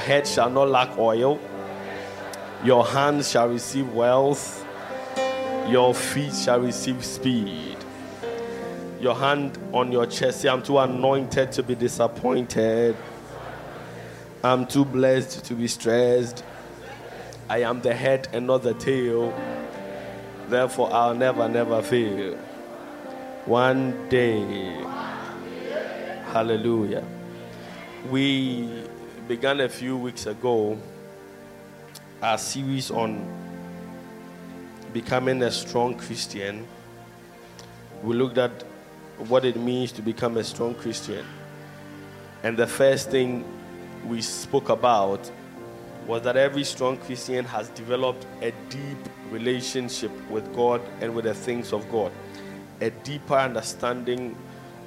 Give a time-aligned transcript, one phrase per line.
[0.00, 1.38] Head shall not lack oil.
[2.64, 4.66] Your hands shall receive wealth.
[5.68, 7.76] Your feet shall receive speed.
[9.00, 10.44] Your hand on your chest.
[10.46, 12.96] I'm too anointed to be disappointed.
[14.42, 16.42] I'm too blessed to be stressed.
[17.48, 19.32] I am the head and not the tail.
[20.48, 22.36] Therefore, I'll never, never fail.
[23.44, 24.82] One day.
[26.32, 27.04] Hallelujah.
[28.10, 28.84] We
[29.30, 30.76] began a few weeks ago
[32.20, 33.24] our series on
[34.92, 36.66] becoming a strong Christian.
[38.02, 38.50] We looked at
[39.28, 41.24] what it means to become a strong Christian.
[42.42, 43.44] And the first thing
[44.04, 45.30] we spoke about
[46.08, 48.98] was that every strong Christian has developed a deep
[49.30, 52.10] relationship with God and with the things of God,
[52.80, 54.36] a deeper understanding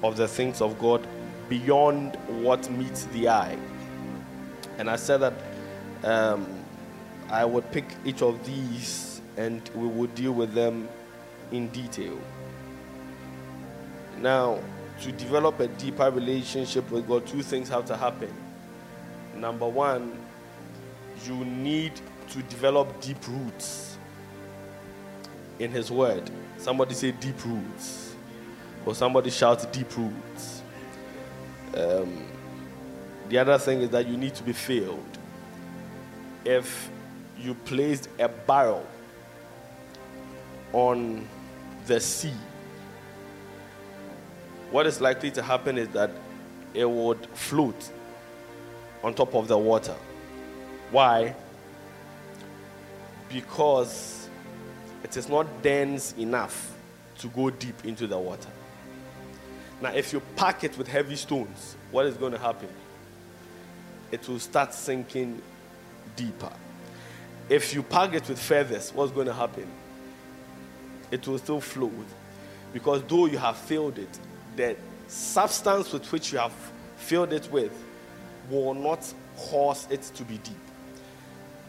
[0.04, 1.08] of the things of God
[1.48, 3.58] beyond what meets the eye.
[4.78, 5.34] And I said that
[6.04, 6.48] um,
[7.30, 10.88] I would pick each of these and we would deal with them
[11.52, 12.18] in detail.
[14.20, 14.60] Now,
[15.02, 18.34] to develop a deeper relationship with God, two things have to happen.
[19.36, 20.18] Number one,
[21.26, 21.94] you need
[22.30, 23.98] to develop deep roots
[25.60, 26.30] in His Word.
[26.58, 28.16] Somebody say deep roots,
[28.86, 30.62] or somebody shout deep roots.
[31.76, 32.26] Um,
[33.30, 35.18] the other thing is that you need to be filled.
[36.46, 36.90] If
[37.40, 38.86] you placed a barrel
[40.72, 41.28] on
[41.86, 42.34] the sea,
[44.72, 46.12] what is likely to happen is that
[46.74, 47.92] it would float
[49.04, 49.96] on top of the water.
[50.92, 51.36] Why?
[53.30, 54.28] Because
[55.04, 56.76] it is not dense enough
[57.20, 58.50] to go deep into the water.
[59.82, 62.70] Now, if you pack it with heavy stones, what is going to happen?
[64.14, 65.42] It will start sinking
[66.16, 66.52] deeper.
[67.50, 69.68] If you pack it with feathers, what's going to happen?
[71.10, 72.06] It will still float.
[72.74, 74.20] Because though you have filled it,
[74.56, 76.54] the substance with which you have
[76.96, 77.72] filled it with
[78.52, 80.54] will not cause it to be deep.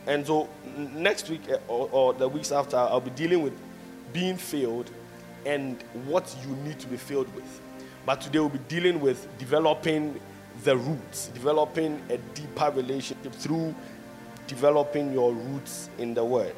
[0.07, 3.55] And so next week eh, or, or, the weeks after, I'll be dealing with
[4.13, 4.91] being filled
[5.47, 7.61] and what you need to be filled with.
[8.05, 10.21] But today we'll be dealing with developing
[10.63, 13.75] the roots, developing a deeper relationship through
[14.47, 16.55] developing your roots in the Word.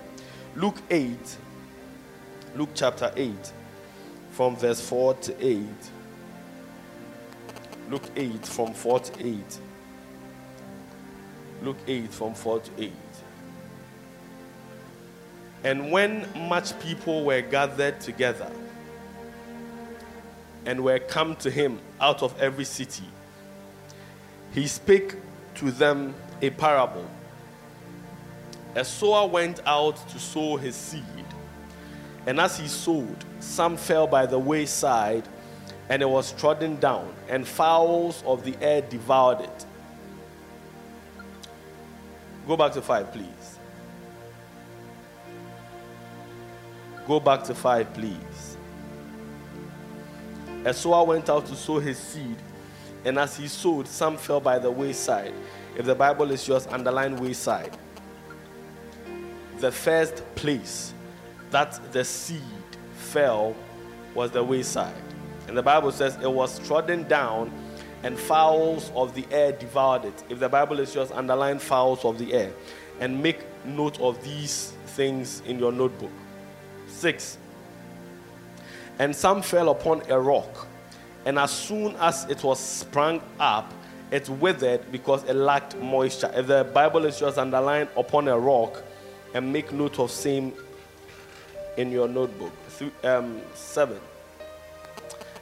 [0.54, 1.16] Luke 8,
[2.56, 3.32] Luke chapter 8,
[4.30, 5.64] from verse 4 to 8.
[7.90, 9.58] Luke 8, from 4 to 8.
[11.62, 12.92] Luke 8, from 4 to 8.
[15.64, 18.50] And when much people were gathered together
[20.64, 23.04] and were come to him out of every city,
[24.52, 25.16] he spake
[25.56, 27.08] to them a parable.
[28.74, 31.02] A sower went out to sow his seed,
[32.26, 35.26] and as he sowed, some fell by the wayside,
[35.88, 39.66] and it was trodden down, and fowls of the air devoured it.
[42.46, 43.58] Go back to five, please.
[47.06, 48.56] Go back to five, please.
[50.64, 52.36] A sower went out to sow his seed,
[53.06, 55.32] and as he sowed, some fell by the wayside.
[55.76, 57.76] If the Bible is yours, underline wayside.
[59.58, 60.92] The first place
[61.50, 62.42] that the seed
[62.96, 63.54] fell
[64.12, 64.92] was the wayside.
[65.46, 67.52] And the Bible says it was trodden down,
[68.02, 70.24] and fowls of the air devoured it.
[70.28, 72.52] If the Bible is yours, underline fowls of the air
[72.98, 76.10] and make note of these things in your notebook.
[76.88, 77.38] 6.
[78.98, 80.66] And some fell upon a rock,
[81.26, 83.70] and as soon as it was sprung up,
[84.10, 86.30] it withered because it lacked moisture.
[86.34, 88.82] If the Bible is just underlined upon a rock,
[89.34, 90.52] and make note of same
[91.76, 92.52] in your notebook.
[93.04, 93.98] Um, 7.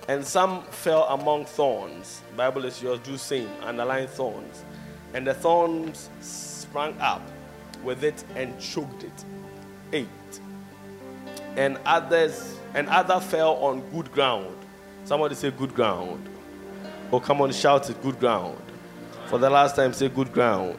[0.08, 2.20] And some fell among thorns.
[2.36, 3.48] Bible is yours, do same.
[3.62, 4.64] Underline thorns.
[5.12, 7.22] And the thorns sprang up
[7.84, 9.25] with it and choked it.
[9.92, 10.08] 8
[11.56, 14.56] and others and other fell on good ground.
[15.04, 16.28] Somebody say good ground.
[17.12, 18.58] Oh, come on, shout it, good ground.
[19.26, 20.78] For the last time, say good ground.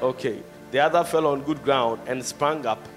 [0.00, 0.42] Okay.
[0.70, 2.88] The other fell on good ground and sprang up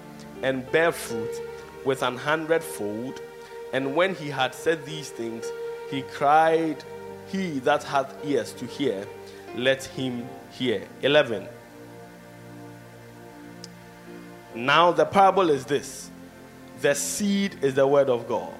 [0.42, 1.40] and bare fruit
[1.84, 3.20] with an hundredfold.
[3.72, 5.46] And when he had said these things,
[5.90, 6.82] he cried,
[7.26, 9.06] He that hath ears to hear,
[9.56, 10.86] let him hear.
[11.02, 11.46] 11.
[14.54, 16.10] Now the parable is this
[16.80, 18.52] the seed is the word of God.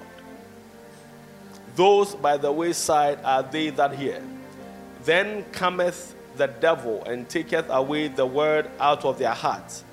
[1.77, 4.19] Those by the wayside are they that hear.
[5.05, 9.83] Then cometh the devil and taketh away the word out of their hearts,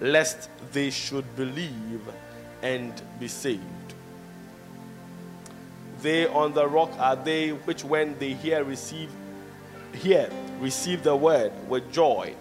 [0.00, 2.00] lest they should believe
[2.62, 3.60] and be saved.
[6.00, 9.10] They on the rock are they which when they hear receive
[9.92, 10.30] hear
[10.60, 12.34] receive the word with joy,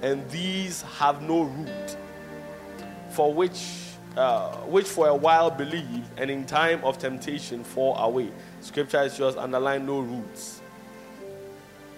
[0.00, 1.96] and these have no root,
[3.10, 3.85] for which
[4.16, 8.30] uh, which for a while believe, and in time of temptation fall away.
[8.60, 10.62] Scripture is just underline no roots.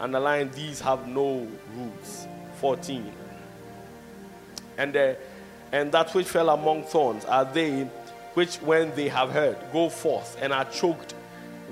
[0.01, 2.27] Underline these have no roots.
[2.61, 3.13] 14.
[4.79, 5.15] And, uh,
[5.73, 7.89] and that which fell among thorns are they
[8.35, 11.15] which, when they have heard, go forth and are choked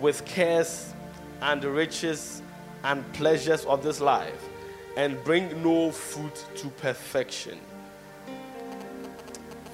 [0.00, 0.92] with cares
[1.40, 2.42] and riches
[2.82, 4.49] and pleasures of this life,
[4.96, 7.60] and bring no fruit to perfection.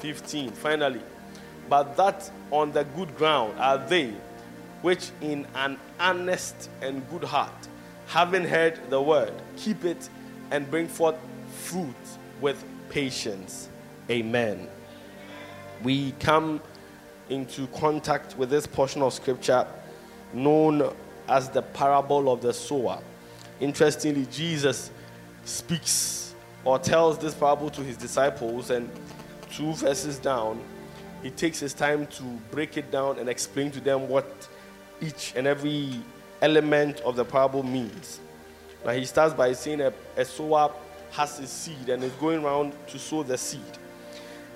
[0.02, 0.50] 15.
[0.50, 1.00] Finally,
[1.69, 4.12] but that on the good ground are they
[4.82, 7.69] which in an honest and good heart,
[8.08, 10.08] having heard the word, keep it
[10.50, 11.14] and bring forth
[11.52, 11.94] fruit
[12.40, 13.69] with patience.
[14.10, 14.69] Amen.
[15.84, 16.60] We come
[17.28, 19.66] into contact with this portion of scripture
[20.34, 20.93] known
[21.28, 22.99] as the parable of the sower.
[23.60, 24.90] Interestingly, Jesus
[25.44, 26.34] speaks
[26.64, 28.90] or tells this parable to his disciples, and
[29.52, 30.60] two verses down,
[31.22, 34.49] he takes his time to break it down and explain to them what
[35.00, 36.00] each and every
[36.40, 38.20] element of the parable means.
[38.84, 40.72] Now, he starts by saying a, a sower
[41.12, 43.60] has a seed and is going around to sow the seed.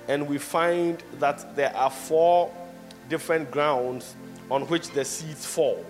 [0.07, 2.51] And we find that there are four
[3.09, 4.15] different grounds
[4.49, 5.85] on which the seeds fall.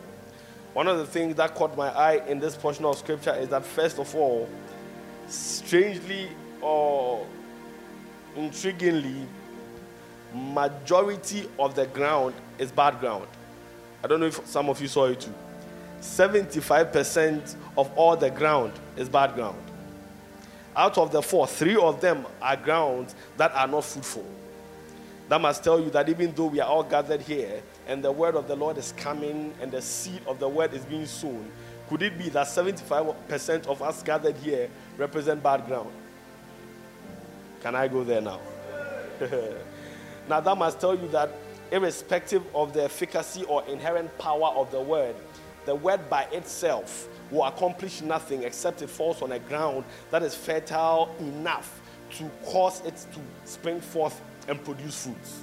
[0.74, 3.66] One of the things that caught my eye in this portion of scripture is that,
[3.66, 4.48] first of all,
[5.28, 6.30] strangely
[6.62, 7.26] or
[8.38, 9.26] intriguingly,
[10.34, 13.28] majority of the ground is bad ground.
[14.04, 15.34] I don't know if some of you saw it too.
[16.02, 19.58] 75% of all the ground is bad ground.
[20.76, 24.26] Out of the four, three of them are grounds that are not fruitful.
[25.28, 28.36] That must tell you that even though we are all gathered here and the word
[28.36, 31.52] of the Lord is coming and the seed of the word is being sown,
[31.90, 35.90] could it be that 75% of us gathered here represent bad ground?
[37.68, 38.40] Can I go there now?
[40.30, 41.30] now, that must tell you that
[41.70, 45.18] irrespective of the efficacy or inherent power of the word,
[45.66, 50.34] the word by itself will accomplish nothing except it falls on a ground that is
[50.34, 51.82] fertile enough
[52.12, 55.42] to cause it to spring forth and produce fruits.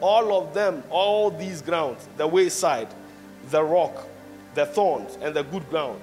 [0.00, 2.88] All of them, all these grounds, the wayside,
[3.50, 4.08] the rock,
[4.54, 6.00] the thorns, and the good ground,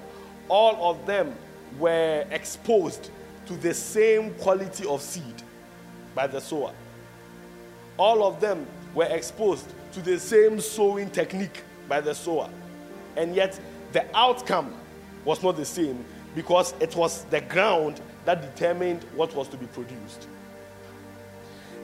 [0.48, 1.34] all of them
[1.80, 3.10] were exposed
[3.46, 5.42] to the same quality of seed
[6.14, 6.72] by the sower.
[7.96, 12.50] All of them were exposed to the same sowing technique by the sower.
[13.16, 13.58] And yet,
[13.92, 14.74] the outcome
[15.24, 16.04] was not the same
[16.34, 20.28] because it was the ground that determined what was to be produced.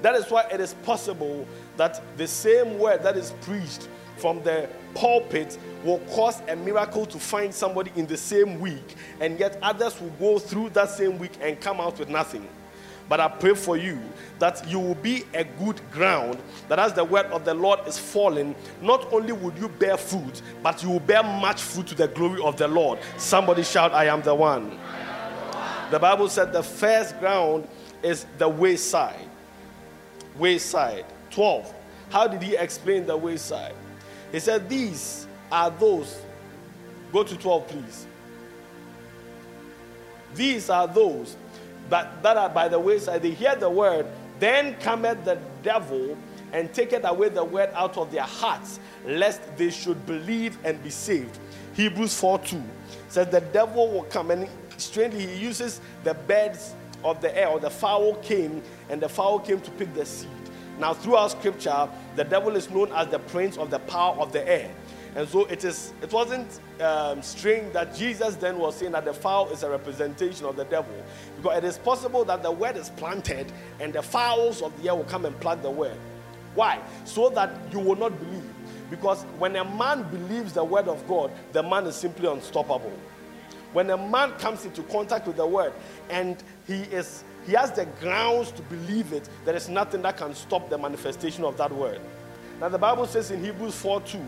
[0.03, 1.47] That is why it is possible
[1.77, 7.19] that the same word that is preached from the pulpit will cause a miracle to
[7.19, 11.33] find somebody in the same week, and yet others will go through that same week
[11.41, 12.47] and come out with nothing.
[13.09, 13.99] But I pray for you
[14.39, 17.99] that you will be a good ground, that as the word of the Lord is
[17.99, 22.07] falling, not only would you bear fruit, but you will bear much fruit to the
[22.07, 23.01] glory of the Lord.
[23.17, 24.79] Somebody shout, I am the one.
[25.91, 27.67] The Bible said the first ground
[28.01, 29.29] is the wayside.
[30.39, 31.05] Wayside.
[31.31, 31.75] 12.
[32.11, 33.75] How did he explain the wayside?
[34.33, 36.21] He said, These are those.
[37.13, 38.07] Go to 12, please.
[40.35, 41.37] These are those
[41.89, 43.23] that, that are by the wayside.
[43.23, 44.07] They hear the word,
[44.39, 46.17] then cometh the devil
[46.53, 50.91] and taketh away the word out of their hearts, lest they should believe and be
[50.91, 51.39] saved.
[51.75, 52.63] Hebrews 4 2
[53.09, 57.61] says the devil will come, and strangely, he uses the birds of the air, or
[57.61, 60.29] the fowl came, and the fowl came to pick the seed.
[60.81, 64.49] Now, throughout scripture, the devil is known as the prince of the power of the
[64.49, 64.71] air.
[65.15, 65.93] And so it is.
[66.03, 70.47] It wasn't um, strange that Jesus then was saying that the fowl is a representation
[70.47, 70.95] of the devil,
[71.37, 74.95] because it is possible that the word is planted and the fowls of the air
[74.95, 75.99] will come and plant the word.
[76.55, 76.81] Why?
[77.05, 78.45] So that you will not believe.
[78.89, 82.93] Because when a man believes the word of God, the man is simply unstoppable.
[83.73, 85.73] When a man comes into contact with the word
[86.09, 90.37] and he is he has the grounds to believe it, there is nothing that can
[90.37, 92.01] stop the manifestation of that word.
[92.61, 94.21] Now, the Bible says in Hebrews 4 2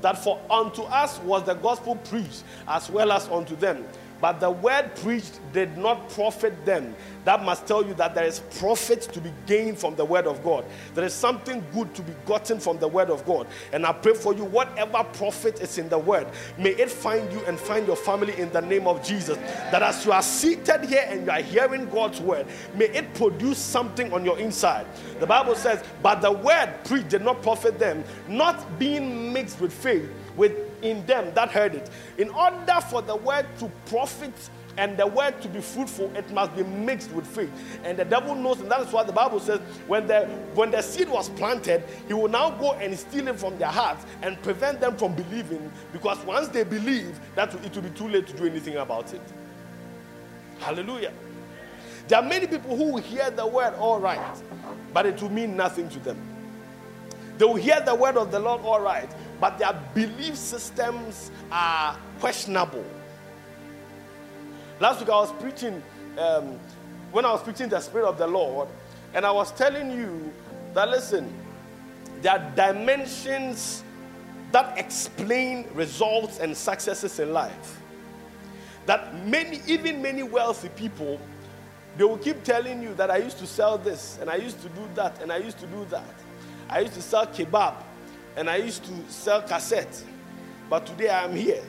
[0.00, 3.84] that for unto us was the gospel preached as well as unto them.
[4.20, 6.94] But the word preached did not profit them.
[7.24, 10.42] That must tell you that there is profit to be gained from the word of
[10.42, 10.64] God.
[10.94, 13.46] There is something good to be gotten from the word of God.
[13.72, 17.44] And I pray for you, whatever profit is in the word, may it find you
[17.46, 19.36] and find your family in the name of Jesus.
[19.70, 23.58] That as you are seated here and you are hearing God's word, may it produce
[23.58, 24.86] something on your inside.
[25.20, 29.72] The Bible says, But the word preached did not profit them, not being mixed with
[29.72, 31.90] faith with in them that heard it.
[32.18, 34.32] In order for the word to profit
[34.76, 37.50] and the word to be fruitful, it must be mixed with faith.
[37.82, 40.80] And the devil knows, and that is what the Bible says when the when the
[40.82, 44.80] seed was planted, he will now go and steal it from their hearts and prevent
[44.80, 45.70] them from believing.
[45.92, 49.22] Because once they believe, that it will be too late to do anything about it.
[50.60, 51.12] Hallelujah.
[52.06, 54.36] There are many people who hear the word all right,
[54.94, 56.16] but it will mean nothing to them.
[57.36, 59.08] They will hear the word of the Lord all right,
[59.40, 62.84] but their belief systems are questionable.
[64.80, 65.82] Last week I was preaching,
[66.18, 66.58] um,
[67.12, 68.68] when I was preaching the Spirit of the Lord,
[69.14, 70.32] and I was telling you
[70.74, 71.32] that listen,
[72.20, 73.84] there are dimensions
[74.52, 77.80] that explain results and successes in life.
[78.86, 81.20] That many, even many wealthy people,
[81.96, 84.68] they will keep telling you that I used to sell this and I used to
[84.70, 86.14] do that and I used to do that.
[86.70, 87.74] I used to sell kebab
[88.38, 90.04] and I used to sell cassettes.
[90.70, 91.62] but today I am here.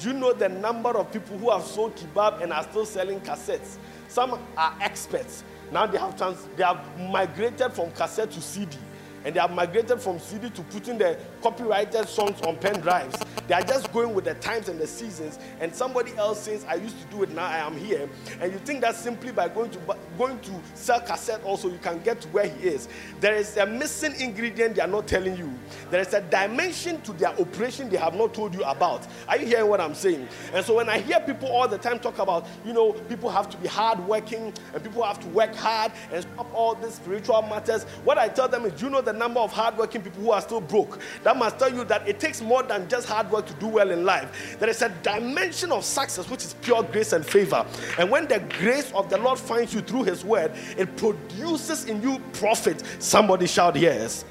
[0.00, 3.20] Do you know the number of people who have sold kebab and are still selling
[3.20, 3.76] cassettes?
[4.08, 5.44] Some are experts.
[5.70, 8.76] Now they have trans- they have migrated from cassette to CD
[9.24, 13.16] and they have migrated from CD to putting the copyrighted songs on pen drives.
[13.48, 15.38] They are just going with the times and the seasons.
[15.60, 18.08] And somebody else says, "I used to do it, now I am here."
[18.40, 19.78] And you think that simply by going to
[20.18, 22.88] going to sell cassette, also you can get to where he is.
[23.20, 25.52] There is a missing ingredient they are not telling you.
[25.90, 29.06] There is a dimension to their operation they have not told you about.
[29.28, 30.28] Are you hearing what I'm saying?
[30.54, 33.50] And so when I hear people all the time talk about, you know, people have
[33.50, 37.84] to be hardworking and people have to work hard and stop all these spiritual matters,
[38.04, 40.40] what I tell them is, you know the the number of hardworking people who are
[40.40, 40.98] still broke.
[41.22, 43.90] That must tell you that it takes more than just hard work to do well
[43.90, 44.56] in life.
[44.58, 47.66] There is a dimension of success which is pure grace and favor.
[47.98, 52.02] And when the grace of the Lord finds you through His word, it produces in
[52.02, 52.82] you profit.
[52.98, 54.24] Somebody shout, Yes.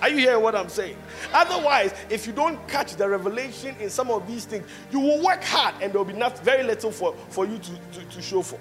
[0.00, 0.96] Are you hearing what I'm saying?
[1.32, 5.44] Otherwise, if you don't catch the revelation in some of these things, you will work
[5.44, 8.42] hard and there will be not, very little for, for you to, to, to show
[8.42, 8.58] for.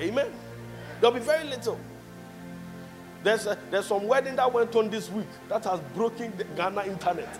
[0.00, 0.30] Amen.
[1.00, 1.80] There'll be very little.
[3.22, 6.84] There's, a, there's some wedding that went on this week that has broken the Ghana
[6.84, 7.38] internet.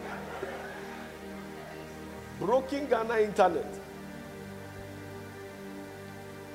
[2.41, 3.67] broken Ghana internet.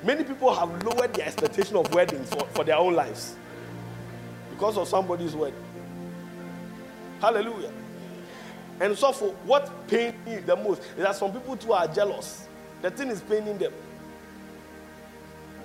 [0.02, 3.36] Many people have lowered their expectation of weddings for, for their own lives
[4.50, 5.62] because of somebody's wedding.
[7.20, 7.72] Hallelujah.
[8.80, 12.46] And so, for what pains me the most is that some people too are jealous.
[12.82, 13.72] The thing is paining them.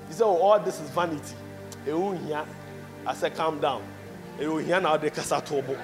[0.10, 1.36] You say, Oh, all this is vanity.
[3.05, 3.84] I said, calm down.
[4.39, 5.79] You hear now the kasatobo.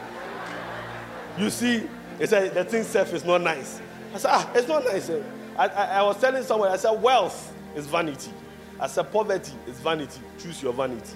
[1.38, 1.88] You see,
[2.20, 3.82] he said, the thing self is not nice.
[4.14, 5.10] I said, ah, it's not nice.
[5.10, 8.32] I, I, I was telling someone, I said, wealth is vanity.
[8.80, 10.22] I said, poverty is vanity.
[10.40, 11.16] Choose your vanity.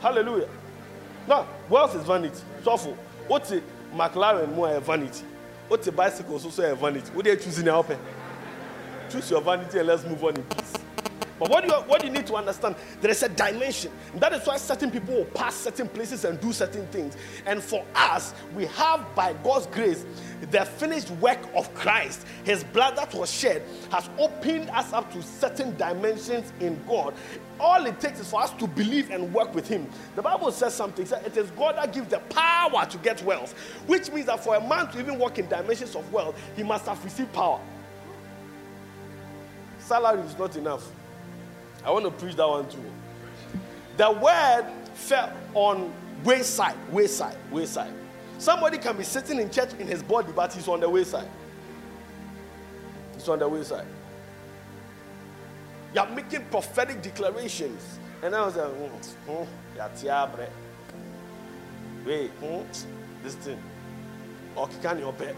[0.00, 0.48] Hallelujah.
[1.26, 2.40] Now, wealth is vanity.
[2.62, 2.76] So
[3.26, 3.62] what's it?
[3.94, 5.24] McLaren more a vanity.
[5.68, 7.10] What's a bicycle also a vanity?
[7.14, 7.84] What are you choosing now?
[9.08, 10.74] Choose your vanity and let's move on in peace.
[11.38, 13.90] But what you, what you need to understand, there is a dimension.
[14.16, 17.16] That is why certain people will pass certain places and do certain things.
[17.44, 20.04] And for us, we have, by God's grace,
[20.50, 22.26] the finished work of Christ.
[22.44, 27.14] His blood that was shed has opened us up to certain dimensions in God.
[27.58, 29.88] All it takes is for us to believe and work with Him.
[30.16, 31.06] The Bible says something.
[31.24, 33.52] It is God that gives the power to get wealth,
[33.86, 36.86] which means that for a man to even work in dimensions of wealth, he must
[36.86, 37.60] have received power.
[39.78, 40.90] Salary is not enough.
[41.84, 42.82] I want to preach that one too.
[43.96, 45.92] The word fell on
[46.24, 47.92] wayside, wayside, wayside.
[48.38, 51.28] Somebody can be sitting in church in his body, but he's on the wayside.
[53.14, 53.86] He's on the wayside.
[55.94, 57.98] You're making prophetic declarations.
[58.22, 58.90] And I was like, mm,
[59.28, 59.46] mm,
[62.06, 62.64] wait, mm,
[63.22, 63.62] this thing.
[64.56, 65.34] Okay, can you pay?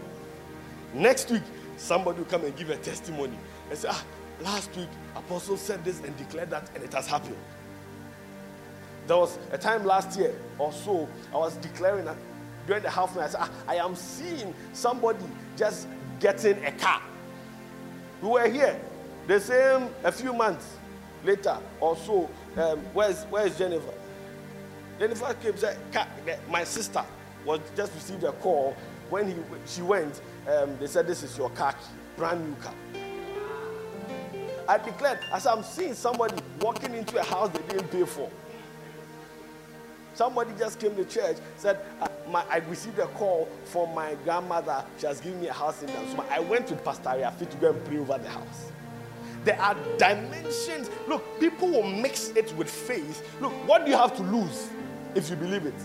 [0.93, 1.43] Next week,
[1.77, 3.37] somebody will come and give a testimony
[3.69, 4.03] and say, ah,
[4.41, 7.37] last week apostle said this and declared that and it has happened.
[9.07, 12.17] There was a time last year or so i was declaring that
[12.65, 15.25] during the half i said ah, i am seeing somebody
[15.55, 15.87] just
[16.19, 17.01] getting a car.
[18.21, 18.79] We were here
[19.27, 20.77] the same a few months
[21.23, 23.93] later or so um, where's where's jennifer?
[24.99, 25.77] Jennifer came said
[26.49, 27.03] my sister
[27.45, 28.75] was just received a call
[29.09, 31.75] when he, she went um, they said this is your car
[32.17, 32.73] brand new car.
[34.67, 38.29] I declared, as I'm seeing somebody walking into a house they didn't pay for.
[40.13, 44.83] Somebody just came to church, said, uh, my, I received a call from my grandmother.
[44.97, 46.27] She has given me a house in Dansoman.
[46.29, 48.71] I went to Pastor Yafi to go and pray over the house.
[49.45, 50.89] There are dimensions.
[51.07, 53.23] Look, people will mix it with faith.
[53.39, 54.69] Look, what do you have to lose
[55.15, 55.75] if you believe it?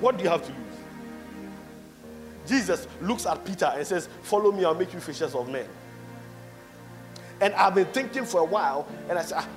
[0.00, 0.71] What do you have to lose?
[2.46, 5.66] Jesus looks at Peter and says, Follow me, I'll make you fishers of men.
[7.40, 9.48] And I've been thinking for a while, and I said, ah,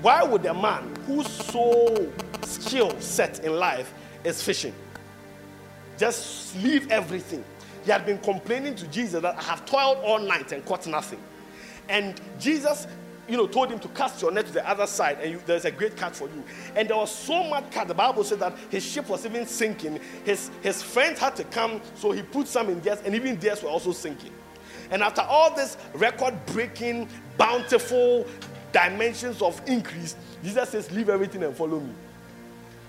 [0.00, 2.10] Why would a man who's so
[2.44, 3.92] skill set in life
[4.24, 4.74] is fishing
[5.98, 7.44] just leave everything?
[7.84, 11.20] He had been complaining to Jesus that I have toiled all night and caught nothing.
[11.88, 12.86] And Jesus
[13.28, 15.64] you know, told him to cast your net to the other side, and you, there's
[15.64, 16.42] a great catch for you.
[16.74, 17.86] And there was so much catch.
[17.88, 20.00] The Bible said that his ship was even sinking.
[20.24, 23.62] His his friends had to come, so he put some in theirs, and even theirs
[23.62, 24.32] were also sinking.
[24.90, 28.26] And after all this record-breaking, bountiful
[28.72, 31.94] dimensions of increase, Jesus says, "Leave everything and follow me."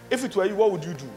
[0.10, 1.10] If it were you, what would you do?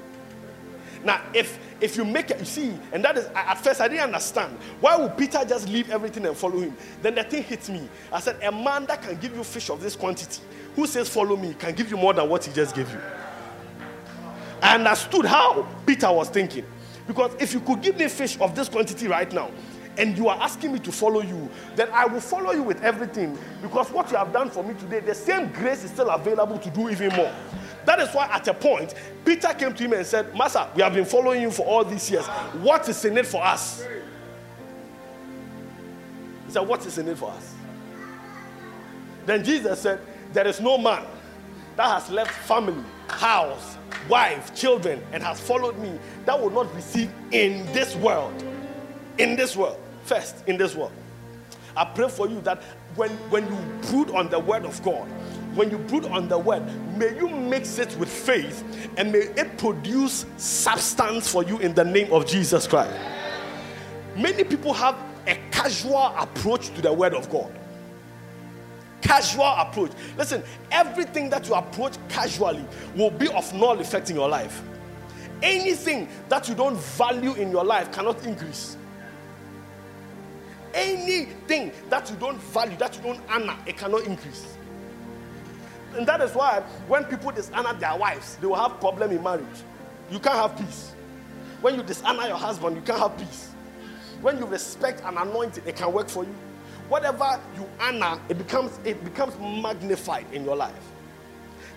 [1.05, 4.05] Now, if if you make it, you see, and that is at first I didn't
[4.05, 4.57] understand.
[4.81, 6.77] Why would Peter just leave everything and follow him?
[7.03, 7.89] Then the thing hits me.
[8.13, 10.41] I said, A man that can give you fish of this quantity,
[10.75, 13.01] who says follow me, can give you more than what he just gave you.
[14.63, 16.65] I understood how Peter was thinking.
[17.07, 19.51] Because if you could give me fish of this quantity right now,
[19.99, 23.39] and you are asking me to follow you, then I will follow you with everything.
[23.63, 26.71] Because what you have done for me today, the same grace is still available to
[26.71, 27.33] do even more.
[27.87, 30.93] That is why at a point, Peter came to him and said, Master, we have
[30.93, 32.27] been following you for all these years.
[32.61, 33.87] What is in it for us?
[36.47, 37.55] He said, What is in it for us?
[39.25, 40.01] Then Jesus said,
[40.33, 41.05] There is no man
[41.77, 43.79] that has left family, house,
[44.09, 48.45] wife, children, and has followed me that will not receive in this world.
[49.19, 49.79] In this world.
[50.05, 50.93] First, in this world.
[51.77, 52.63] I pray for you that
[52.97, 55.09] when, when you brood on the word of God,
[55.57, 56.63] when you put on the word,
[56.97, 61.85] may you mix it with faith and may it produce substance for you in the
[61.85, 62.95] name of Jesus Christ.
[64.15, 67.53] Many people have a casual approach to the word of God.
[69.01, 69.93] Casual approach.
[70.17, 72.65] Listen, everything that you approach casually
[72.95, 74.63] will be of null effect in your life.
[75.43, 78.77] Anything that you don't value in your life cannot increase.
[80.73, 84.56] Anything that you don't value, that you don't honor, it cannot increase.
[85.97, 89.47] And that is why when people dishonor their wives, they will have problem in marriage.
[90.11, 90.93] You can't have peace.
[91.63, 93.51] When you dishonor your husband, you can't have peace.
[94.21, 96.35] When you respect and anoint it, it can work for you.
[96.89, 100.75] Whatever you honor, it becomes it becomes magnified in your life.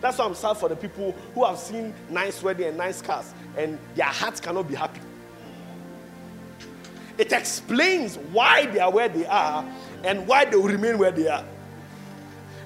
[0.01, 3.33] That's why I'm sad for the people who have seen nice wedding and nice cars,
[3.57, 5.01] and their hearts cannot be happy.
[7.17, 9.65] It explains why they are where they are
[10.03, 11.43] and why they will remain where they are.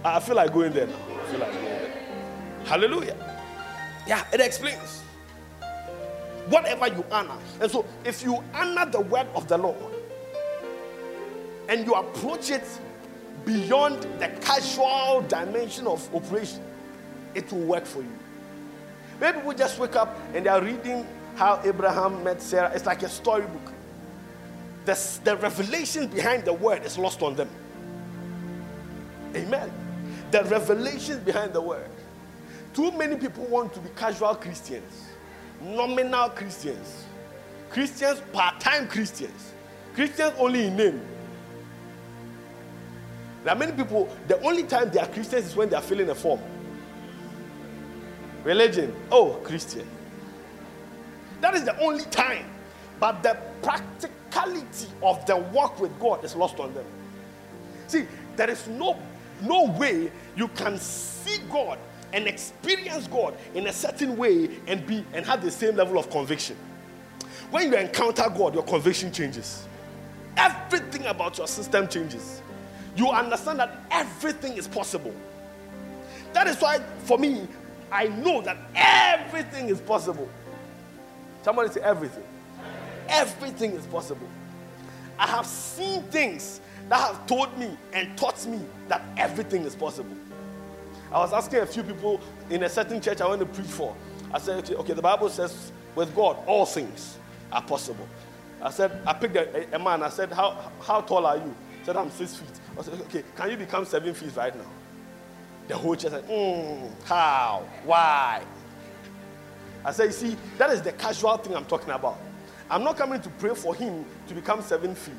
[0.03, 3.15] I feel like going there now feel like Hallelujah.
[4.07, 5.01] Yeah, it explains.
[6.47, 7.37] Whatever you honor.
[7.59, 9.77] And so, if you honor the word of the Lord
[11.69, 12.65] and you approach it
[13.45, 16.61] beyond the casual dimension of operation,
[17.35, 18.19] it will work for you.
[19.19, 22.71] Maybe we just wake up and they are reading how Abraham met Sarah.
[22.73, 23.73] It's like a storybook.
[24.85, 27.49] The, the revelation behind the word is lost on them.
[29.35, 29.82] Amen
[30.33, 31.89] the revelations behind the word.
[32.73, 35.09] Too many people want to be casual Christians,
[35.61, 37.05] nominal Christians,
[37.69, 39.53] Christians, part time Christians,
[39.93, 41.01] Christians only in name.
[43.43, 46.09] There are many people, the only time they are Christians is when they are filling
[46.09, 46.39] a form.
[48.43, 49.87] Religion, oh, Christian.
[51.41, 52.45] That is the only time.
[52.99, 56.85] But the practicality of the walk with God is lost on them.
[57.87, 58.97] See, there is no
[59.43, 61.77] no way you can see God
[62.11, 66.09] and experience God in a certain way and be and have the same level of
[66.09, 66.55] conviction.
[67.51, 69.67] When you encounter God, your conviction changes.
[70.37, 72.41] Everything about your system changes.
[72.95, 75.13] You understand that everything is possible.
[76.33, 77.47] That is why, for me,
[77.91, 80.27] I know that everything is possible.
[81.43, 82.23] Somebody say everything.
[83.07, 84.27] Everything is possible.
[85.19, 90.15] I have seen things that have told me and taught me that everything is possible.
[91.11, 92.19] I was asking a few people
[92.49, 93.95] in a certain church I went to preach for.
[94.33, 97.17] I said, okay, okay the Bible says with God, all things
[97.51, 98.07] are possible.
[98.61, 100.03] I said, I picked a, a man.
[100.03, 101.55] I said, how, how tall are you?
[101.79, 102.59] He said, I'm six feet.
[102.77, 104.65] I said, okay, can you become seven feet right now?
[105.67, 107.67] The whole church said, mm, how?
[107.83, 108.43] Why?
[109.85, 112.19] I said, you see, that is the casual thing I'm talking about.
[112.69, 115.13] I'm not coming to pray for him to become seven feet.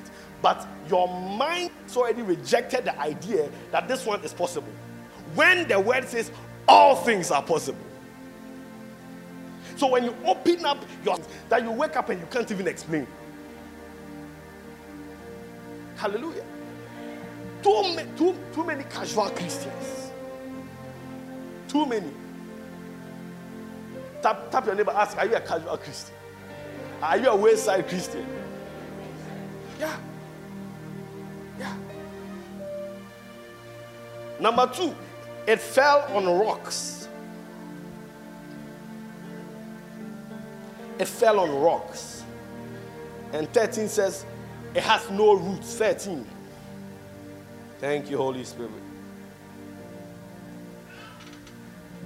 [0.44, 4.68] But your mind has already rejected the idea that this one is possible.
[5.34, 6.30] When the word says
[6.68, 7.78] all things are possible.
[9.76, 11.16] So when you open up your
[11.48, 13.06] that you wake up and you can't even explain.
[15.96, 16.44] Hallelujah.
[17.62, 20.10] Too, too, too many casual Christians.
[21.68, 22.10] Too many.
[24.20, 26.14] Tap, tap your neighbor, ask, Are you a casual Christian?
[27.00, 28.26] Are you a wayside Christian?
[29.80, 29.96] Yeah.
[31.58, 31.74] Yeah.
[34.40, 34.94] Number two,
[35.46, 37.08] it fell on rocks.
[40.98, 42.24] It fell on rocks.
[43.32, 44.24] And 13 says,
[44.74, 45.76] it has no roots.
[45.76, 46.24] 13.
[47.78, 48.70] Thank you, Holy Spirit.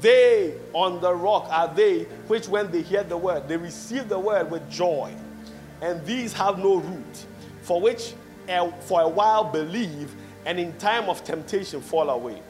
[0.01, 4.19] They on the rock are they which, when they hear the word, they receive the
[4.19, 5.13] word with joy.
[5.81, 7.27] And these have no root,
[7.63, 8.15] for which
[8.81, 10.15] for a while believe,
[10.47, 12.41] and in time of temptation fall away.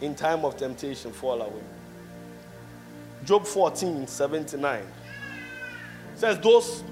[0.00, 1.62] In time of temptation fall away.
[3.24, 4.82] Job 14 79
[6.14, 6.82] says, Those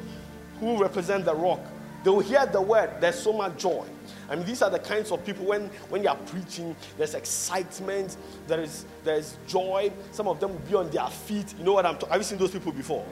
[0.61, 1.61] who represent the rock,
[2.05, 3.87] they will hear the word, there's so much joy.
[4.29, 8.17] I mean, these are the kinds of people when, when you are preaching, there's excitement,
[8.49, 9.93] there is, there is joy.
[10.11, 11.55] Some of them will be on their feet.
[11.59, 13.05] You know what I'm talking Have you seen those people before?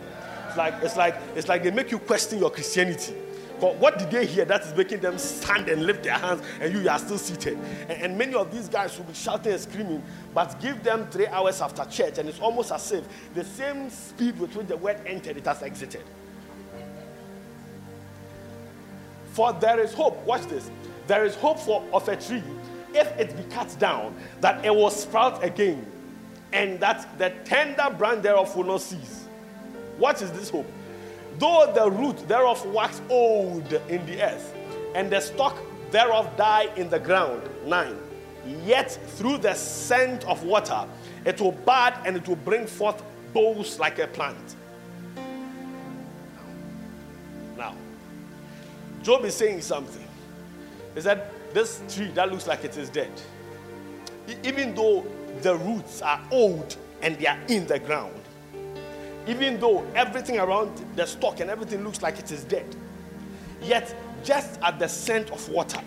[0.49, 3.15] It's like, it's, like, it's like they make you question your Christianity.
[3.65, 6.71] But what did they hear that is making them stand and lift their hands and
[6.71, 7.57] you, are still seated?
[7.89, 10.03] And, and, many of these guys will be shouting and screaming,
[10.35, 14.39] but give them three hours after church and it's almost as if the same speed
[14.39, 16.05] with which the word entered, it has exited.
[19.29, 20.23] For there is hope.
[20.27, 20.71] Watch this
[21.07, 22.43] there is hope for of a tree
[22.93, 25.87] if it be cut down that it will sprout again
[26.53, 29.27] and that the tender branch thereof will not cease
[29.97, 30.67] what is this hope
[31.39, 34.55] though the root thereof wax old in the earth
[34.95, 35.57] and the stock
[35.91, 37.99] thereof die in the ground nine
[38.65, 40.87] yet through the scent of water
[41.25, 44.57] it will bud and it will bring forth boughs like a plant.
[47.57, 47.75] Now
[49.03, 50.07] job is saying something.
[50.95, 53.11] He said, This tree that looks like it is dead,
[54.43, 55.05] even though
[55.43, 58.21] the roots are old and they are in the ground,
[59.27, 62.67] even though everything around the stalk and everything looks like it is dead,
[63.63, 65.81] yet just at the scent of water,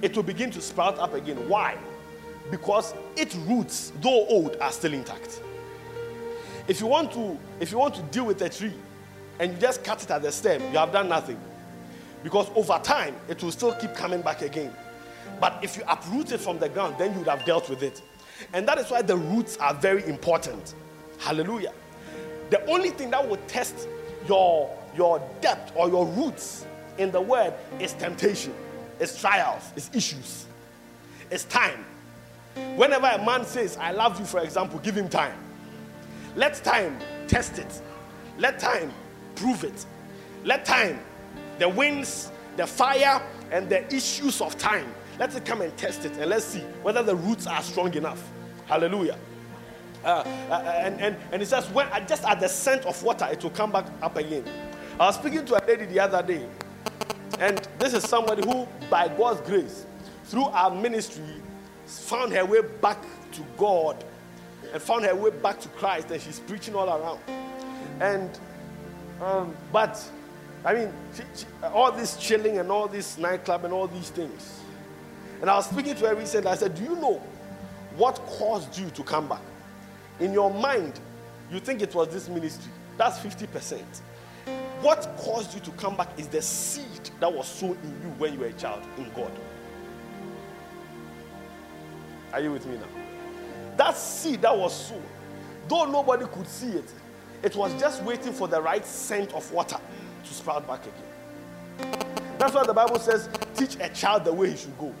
[0.00, 1.48] it will begin to sprout up again.
[1.48, 1.76] Why?
[2.50, 5.42] Because its roots, though old, are still intact.
[6.66, 8.74] If you want to, if you want to deal with a tree
[9.38, 11.38] and you just cut it at the stem, you have done nothing.
[12.22, 14.72] Because over time, it will still keep coming back again.
[15.40, 18.02] But if you uproot it from the ground, then you would have dealt with it.
[18.52, 20.74] And that is why the roots are very important.
[21.18, 21.72] Hallelujah.
[22.50, 23.88] The only thing that will test
[24.26, 28.54] your, your depth or your roots in the word is temptation,
[28.98, 30.46] it's trials, it's issues,
[31.30, 31.84] it's time.
[32.76, 35.36] Whenever a man says, I love you, for example, give him time.
[36.34, 37.82] Let time test it.
[38.38, 38.92] Let time
[39.36, 39.86] prove it.
[40.44, 40.98] Let time
[41.58, 44.92] the winds, the fire, and the issues of time.
[45.18, 48.22] let it come and test it and let's see whether the roots are strong enough.
[48.66, 49.16] Hallelujah.
[50.04, 53.42] Uh, uh, and, and, and it says, when just at the scent of water, it
[53.42, 54.44] will come back up again.
[54.98, 56.46] I was speaking to a lady the other day,
[57.38, 59.86] and this is somebody who, by God's grace,
[60.24, 61.24] through our ministry,
[61.86, 64.04] found her way back to God
[64.72, 67.20] and found her way back to Christ, and she's preaching all around.
[68.00, 68.38] And
[69.20, 70.02] um, but
[70.64, 74.60] I mean, she, she, all this chilling and all this nightclub and all these things.
[75.40, 76.50] And I was speaking to her recently.
[76.50, 77.22] I said, Do you know
[77.96, 79.40] what caused you to come back?
[80.20, 81.00] In your mind,
[81.50, 82.72] you think it was this ministry.
[82.96, 83.80] That's 50%.
[84.80, 88.34] What caused you to come back is the seed that was sown in you when
[88.34, 89.32] you were a child in God.
[92.32, 92.86] Are you with me now?
[93.76, 95.02] That seed that was sown,
[95.68, 96.92] though nobody could see it,
[97.42, 99.78] it was just waiting for the right scent of water
[100.24, 101.96] to sprout back again.
[102.38, 104.92] That's why the Bible says, teach a child the way he should go.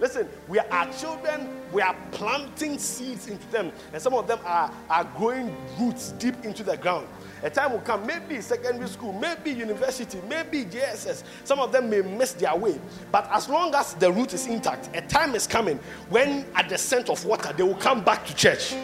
[0.00, 4.38] Listen, we are our children, we are planting seeds into them, and some of them
[4.44, 7.08] are, are growing roots deep into the ground.
[7.42, 11.22] A time will come, maybe secondary school, maybe university, maybe JSS.
[11.44, 12.80] Some of them may miss their way.
[13.12, 15.78] But as long as the root is intact, a time is coming
[16.10, 18.74] when, at the scent of water, they will come back to church.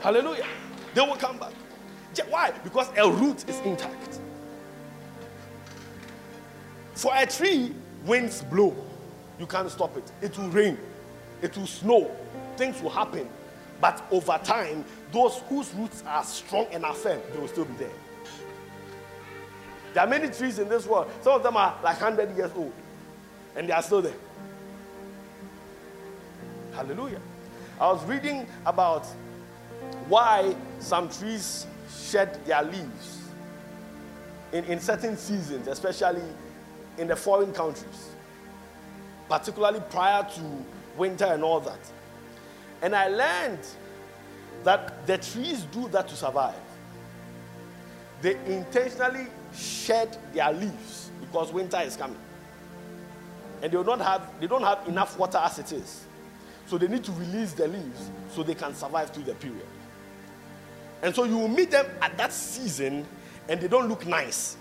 [0.00, 0.46] Hallelujah.
[0.94, 1.52] They will come back.
[2.28, 2.52] Why?
[2.64, 4.18] Because a root is intact.
[6.94, 7.74] For a tree,
[8.04, 8.76] winds blow.
[9.42, 10.04] You can't stop it.
[10.20, 10.78] It will rain.
[11.42, 12.08] It will snow.
[12.56, 13.28] Things will happen.
[13.80, 17.72] But over time, those whose roots are strong and are firm, they will still be
[17.74, 17.90] there.
[19.94, 21.10] There are many trees in this world.
[21.22, 22.72] Some of them are like 100 years old,
[23.56, 24.14] and they are still there.
[26.72, 27.20] Hallelujah.
[27.80, 29.06] I was reading about
[30.06, 33.22] why some trees shed their leaves
[34.52, 36.22] in, in certain seasons, especially
[36.96, 38.11] in the foreign countries,
[39.32, 40.42] particularly prior to
[40.98, 41.78] winter and all that.
[42.82, 43.66] And I learned
[44.62, 46.54] that the trees do that to survive.
[48.20, 52.18] They intentionally shed their leaves because winter is coming.
[53.62, 56.04] And they, don't have, they don't have enough water as it is.
[56.66, 59.64] So they need to release the leaves so they can survive through the period.
[61.00, 63.06] And so you will meet them at that season
[63.48, 64.58] and they don't look nice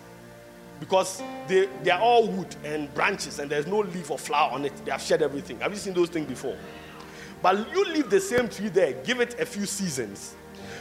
[0.81, 4.65] because they, they are all wood and branches and there's no leaf or flower on
[4.65, 4.73] it.
[4.83, 5.59] They have shed everything.
[5.61, 6.57] Have you seen those things before?
[7.41, 10.35] But you leave the same tree there, give it a few seasons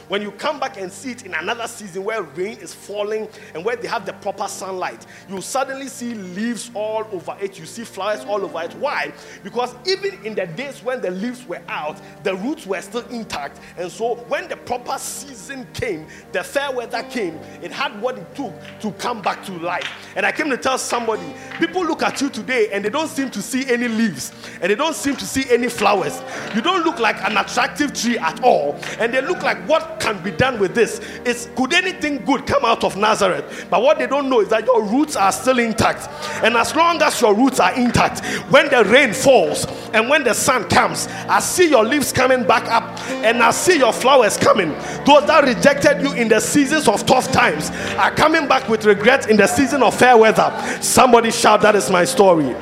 [0.07, 3.63] when you come back and see it in another season where rain is falling and
[3.63, 7.59] where they have the proper sunlight, you suddenly see leaves all over it.
[7.59, 8.73] You see flowers all over it.
[8.75, 9.13] Why?
[9.43, 13.59] Because even in the days when the leaves were out, the roots were still intact.
[13.77, 18.35] And so when the proper season came, the fair weather came, it had what it
[18.35, 19.89] took to come back to life.
[20.15, 23.29] And I came to tell somebody people look at you today and they don't seem
[23.31, 26.21] to see any leaves and they don't seem to see any flowers.
[26.55, 28.77] You don't look like an attractive tree at all.
[28.99, 32.65] And they look like what can be done with this is could anything good come
[32.65, 33.67] out of Nazareth?
[33.69, 36.09] But what they don't know is that your roots are still intact.
[36.43, 40.33] And as long as your roots are intact, when the rain falls and when the
[40.33, 42.83] sun comes, I see your leaves coming back up
[43.23, 44.69] and I see your flowers coming.
[45.05, 49.29] Those that rejected you in the seasons of tough times are coming back with regret
[49.29, 50.51] in the season of fair weather.
[50.81, 52.55] Somebody shout, That is my story.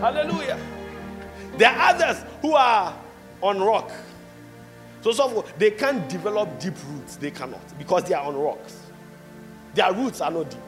[0.00, 0.58] Hallelujah.
[1.58, 2.96] There are others who are
[3.42, 3.92] on rock.
[5.02, 7.16] So, so they can't develop deep roots.
[7.16, 8.78] They cannot because they are on rocks.
[9.74, 10.60] Their roots are not deep.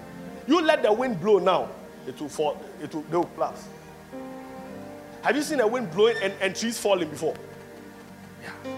[0.46, 1.68] You let the wind blow now,
[2.06, 2.60] it will fall.
[2.80, 3.68] It will, they will collapse.
[5.22, 7.34] Have you seen a wind blowing and, and trees falling before?
[8.42, 8.72] Yeah.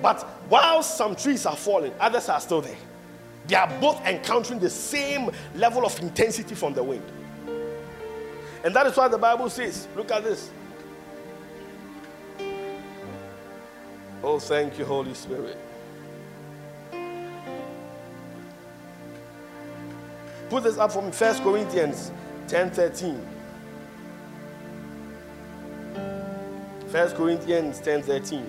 [0.00, 2.76] But while some trees are falling, others are still there.
[3.46, 7.04] They are both encountering the same level of intensity from the wind.
[8.64, 10.50] And that is why the Bible says, look at this.
[14.24, 15.58] Oh, thank you, Holy Spirit.
[20.48, 21.12] Put this up from me.
[21.12, 22.12] First Corinthians
[22.46, 23.26] 10 13.
[26.88, 28.46] First Corinthians 10 13.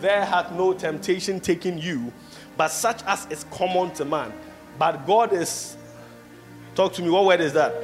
[0.00, 2.12] There hath no temptation taken you,
[2.56, 4.32] but such as is common to man.
[4.78, 5.76] But God is,
[6.74, 7.74] talk to me, what word is that?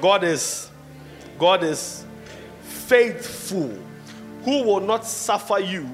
[0.00, 0.70] God is,
[1.38, 2.04] God is
[2.62, 3.85] faithful
[4.46, 5.84] who will not suffer you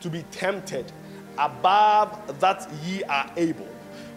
[0.00, 0.90] to be tempted
[1.38, 3.68] above that ye are able,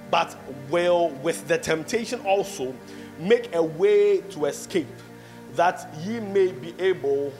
[0.10, 0.36] but
[0.72, 2.74] will with the temptation also
[3.20, 4.88] make a way to escape,
[5.54, 7.32] that ye may be able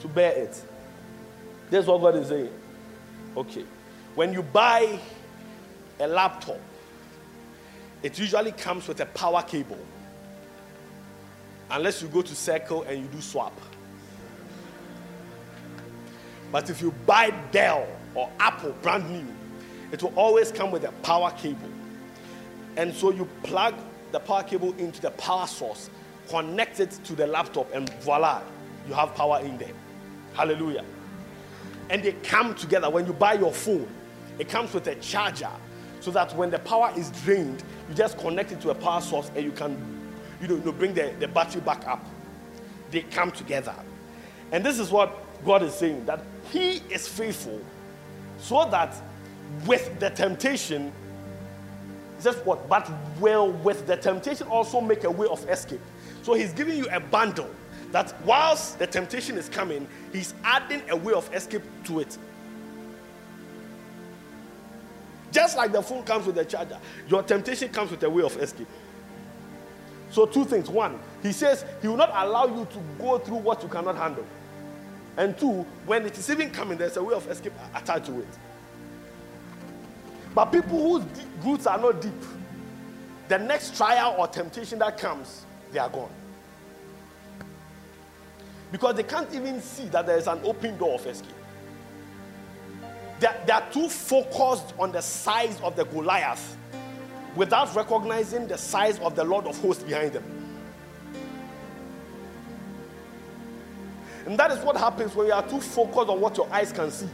[0.00, 0.62] to bear it.
[1.68, 2.52] That's what God is saying.
[3.36, 3.64] Okay.
[4.14, 5.00] When you buy
[5.98, 6.60] a laptop,
[8.04, 9.84] it usually comes with a power cable.
[11.72, 13.58] Unless you go to Circle and you do swap.
[16.52, 19.26] But if you buy Dell or Apple brand new,
[19.90, 21.68] it will always come with a power cable.
[22.76, 23.74] And so you plug
[24.12, 25.90] the power cable into the power source,
[26.28, 28.42] connect it to the laptop, and voila,
[28.86, 29.72] you have power in there.
[30.34, 30.84] Hallelujah.
[31.90, 32.90] And they come together.
[32.90, 33.88] When you buy your phone,
[34.38, 35.50] it comes with a charger
[36.00, 39.30] so that when the power is drained, you just connect it to a power source
[39.34, 39.76] and you can
[40.40, 42.04] you know, you know bring the, the battery back up.
[42.90, 43.74] They come together.
[44.50, 46.20] And this is what God is saying that
[46.52, 47.58] He is faithful
[48.38, 48.94] so that
[49.66, 50.92] with the temptation,
[52.22, 52.68] just what?
[52.68, 55.80] But will with the temptation also make a way of escape.
[56.22, 57.48] So He's giving you a bundle
[57.90, 62.18] that whilst the temptation is coming, He's adding a way of escape to it.
[65.30, 68.36] Just like the phone comes with a charger, your temptation comes with a way of
[68.36, 68.68] escape.
[70.10, 70.68] So, two things.
[70.68, 74.26] One, he says he will not allow you to go through what you cannot handle.
[75.16, 78.28] And two, when it is even coming, there's a way of escape attached to it.
[80.34, 81.04] But people whose
[81.44, 82.12] roots are not deep,
[83.28, 86.10] the next trial or temptation that comes, they are gone.
[88.70, 91.30] Because they can't even see that there is an open door of escape.
[93.20, 96.56] They, they are too focused on the size of the Goliath
[97.36, 100.41] without recognizing the size of the Lord of hosts behind them.
[104.26, 106.90] And that is what happens when you are too focused on what your eyes can
[106.90, 107.08] see.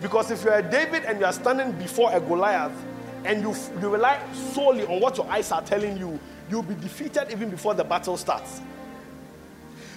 [0.00, 2.72] Because if you're a David and you are standing before a Goliath
[3.24, 7.30] and you, you rely solely on what your eyes are telling you, you'll be defeated
[7.30, 8.60] even before the battle starts.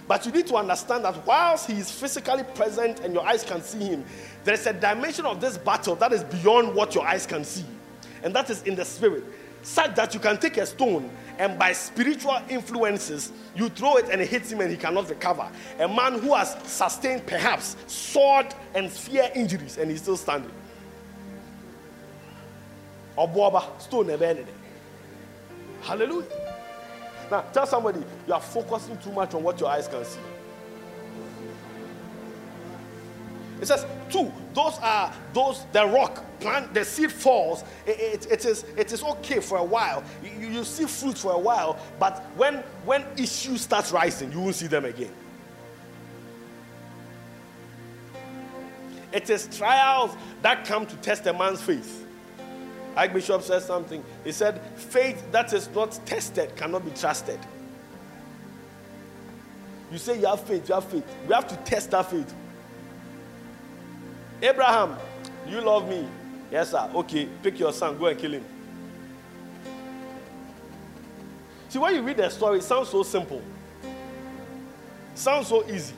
[0.07, 3.61] But you need to understand that whilst he is physically present and your eyes can
[3.61, 4.05] see him,
[4.43, 7.65] there is a dimension of this battle that is beyond what your eyes can see.
[8.21, 9.23] And that is in the spirit.
[9.61, 14.21] Such that you can take a stone and by spiritual influences, you throw it and
[14.21, 15.49] it hits him and he cannot recover.
[15.79, 20.51] A man who has sustained perhaps sword and spear injuries and he's still standing.
[23.17, 24.09] Obuaba, stone
[25.81, 26.25] Hallelujah.
[27.29, 30.19] Now tell somebody you are focusing too much on what your eyes can see.
[33.63, 37.63] It says, two, those are those the rock plant, the seed falls.
[37.85, 40.03] It, it, it is it is okay for a while.
[40.21, 44.55] You, you see fruit for a while, but when when issues start rising, you won't
[44.55, 45.13] see them again.
[49.13, 52.05] It is trials that come to test a man's faith.
[52.97, 54.03] Archbishop said something.
[54.25, 57.39] He said, faith that is not tested cannot be trusted.
[59.89, 61.05] You say you have faith, you have faith.
[61.27, 62.33] We have to test that faith.
[64.43, 64.97] Abraham,
[65.47, 66.05] you love me?
[66.51, 66.89] Yes, sir.
[66.93, 68.43] Okay, pick your son, go and kill him.
[71.69, 73.41] See, when you read the story, it sounds so simple.
[73.83, 75.95] It sounds so easy.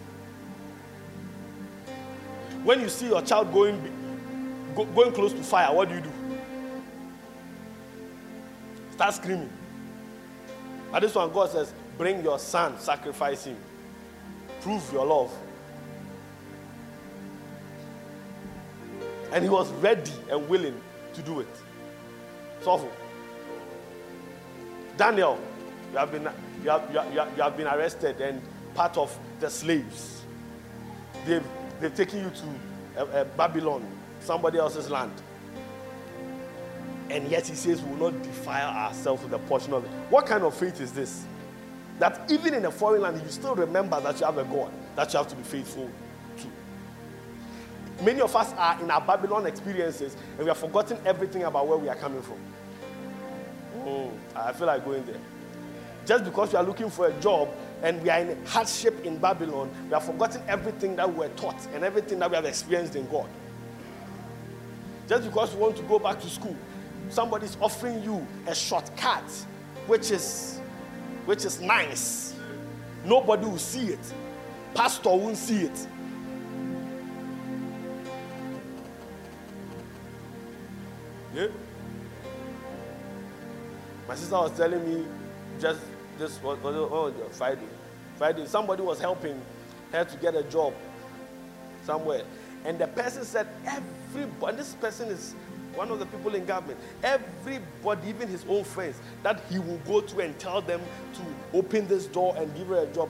[2.64, 3.82] When you see your child going,
[4.76, 6.12] go, going close to fire, what do you do?
[8.92, 9.50] Start screaming.
[10.92, 13.58] But this one, God says, bring your son, sacrifice him.
[14.62, 15.34] Prove your love.
[19.32, 20.80] And he was ready and willing
[21.14, 21.48] to do it.
[22.62, 22.90] So,
[24.98, 25.40] Daniel,
[25.92, 26.30] you have been
[26.64, 28.42] you have, you, have, you have been arrested and
[28.74, 30.24] part of the slaves.
[31.26, 31.46] They've,
[31.80, 33.86] they've taken you to uh, uh, Babylon,
[34.20, 35.14] somebody else's land.
[37.12, 39.92] And yet he says we will not defile ourselves with a portion of it.
[40.10, 41.24] What kind of faith is this?
[42.00, 45.14] That even in a foreign land, you still remember that you have a God that
[45.14, 45.90] you have to be faithful
[48.02, 51.78] Many of us are in our Babylon experiences and we have forgotten everything about where
[51.78, 52.38] we are coming from.
[53.84, 55.20] Mm, I feel like going there.
[56.06, 57.50] Just because we are looking for a job
[57.82, 61.66] and we are in hardship in Babylon, we have forgotten everything that we were taught
[61.74, 63.30] and everything that we have experienced in God.
[65.08, 66.56] Just because we want to go back to school,
[67.10, 69.24] somebody is offering you a shortcut,
[69.88, 70.60] which is
[71.26, 72.36] which is nice.
[73.04, 74.14] Nobody will see it.
[74.74, 75.88] Pastor won't see it.
[81.36, 81.48] Yeah.
[84.08, 85.06] My sister was telling me
[85.60, 85.82] just
[86.18, 87.68] this was, oh, Friday.
[88.18, 89.42] Friday, somebody was helping
[89.92, 90.74] her to get a job
[91.84, 92.24] somewhere.
[92.64, 95.36] And the person said, everybody, this person is
[95.74, 100.00] one of the people in government, everybody, even his own friends, that he will go
[100.00, 100.80] to and tell them
[101.16, 103.10] to open this door and give her a job.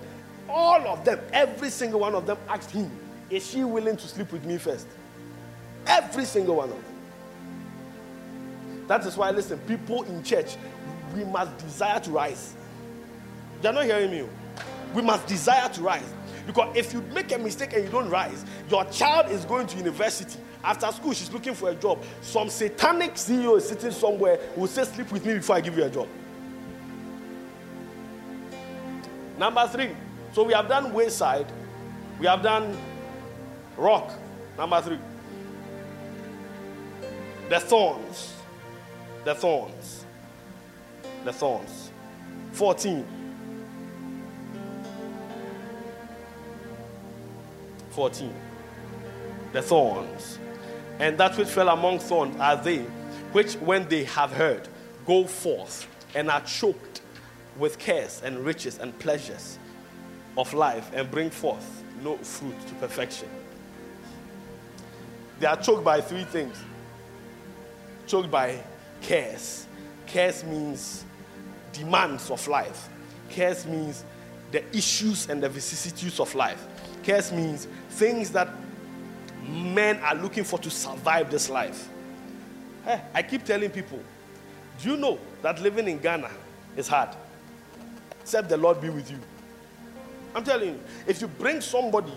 [0.50, 2.90] All of them, every single one of them asked him,
[3.30, 4.88] Is she willing to sleep with me first?
[5.86, 6.85] Every single one of them.
[8.88, 10.58] That is why, listen, people in church,
[11.16, 12.54] we must desire to rise.
[13.64, 14.28] You're not hearing me.
[14.94, 16.14] We must desire to rise.
[16.46, 19.78] Because if you make a mistake and you don't rise, your child is going to
[19.78, 20.40] university.
[20.64, 22.04] After school, she's looking for a job.
[22.22, 25.78] Some satanic CEO is sitting somewhere who will say, Sleep with me before I give
[25.78, 26.08] you a job.
[29.38, 29.90] Number three.
[30.34, 31.48] So we have done wayside,
[32.20, 32.78] we have done
[33.78, 34.12] rock.
[34.58, 35.00] Number three.
[37.50, 38.35] The thorns
[39.26, 40.06] the thorns.
[41.26, 41.92] The thorns.
[42.54, 43.06] 14.
[47.90, 48.34] 14.
[49.52, 50.40] The thorns.
[51.00, 52.80] And that which fell among thorns are they
[53.34, 54.70] which, when they have heard,
[55.06, 57.02] go forth and are choked
[57.58, 59.60] with cares and riches and pleasures
[60.38, 63.28] of life and bring forth no fruit to perfection.
[65.40, 66.56] They are choked by three things
[68.08, 68.62] choked by
[69.02, 69.68] cares.
[70.06, 71.06] Cares means
[71.74, 72.90] demands of life.
[73.30, 74.04] Cares means
[74.52, 76.66] the issues and the vicissitudes of life.
[77.04, 78.50] Cares means things that
[79.48, 81.90] men are looking for to survive this life.
[82.84, 84.00] Hey, I keep telling people,
[84.82, 86.30] do you know that living in Ghana
[86.76, 87.10] is hard?
[88.22, 89.20] Except the Lord be with you.
[90.34, 92.14] I'm telling you, if you bring somebody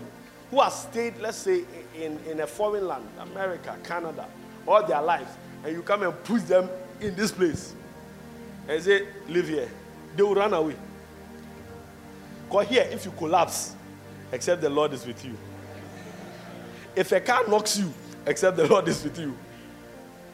[0.51, 1.63] who has stayed, let's say,
[1.95, 4.27] in, in a foreign land, America, Canada,
[4.67, 5.31] all their lives,
[5.63, 6.69] and you come and put them
[7.01, 7.73] in this place
[8.67, 9.69] and say, Live here,
[10.15, 10.75] they will run away.
[12.47, 13.75] Because here, if you collapse,
[14.31, 15.35] except the Lord is with you.
[16.95, 17.93] If a car knocks you,
[18.25, 19.37] except the Lord is with you.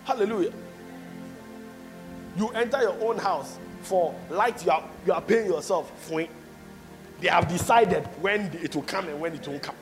[0.05, 0.53] Hallelujah.
[2.38, 6.30] You enter your own house for light, you are, you are paying yourself for it.
[7.21, 9.76] They have decided when it will come and when it won't come.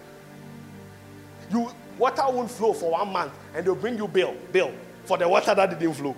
[1.51, 4.71] You water won't flow for one month, and they'll bring you bill, bill
[5.05, 6.15] for the water that didn't flow.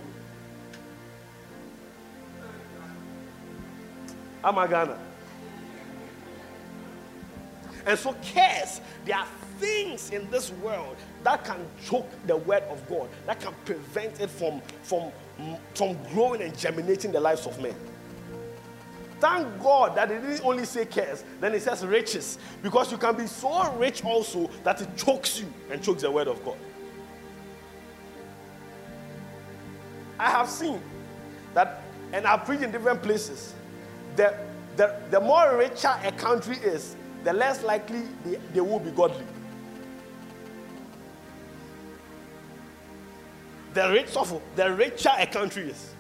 [4.43, 4.97] Amagana.
[7.85, 9.27] And so, cares, there are
[9.59, 14.29] things in this world that can choke the word of God, that can prevent it
[14.29, 15.11] from, from,
[15.73, 17.75] from growing and germinating the lives of men.
[19.19, 22.37] Thank God that it didn't only say cares, then it says riches.
[22.61, 26.27] Because you can be so rich also that it chokes you and chokes the word
[26.27, 26.57] of God.
[30.19, 30.81] I have seen
[31.53, 31.81] that,
[32.13, 33.53] and I've preached in different places,
[34.15, 34.35] the,
[34.77, 39.25] the, the more richer a country is, the less likely they, they will be godly.
[43.73, 44.15] The rich,
[44.55, 45.93] the richer a country is,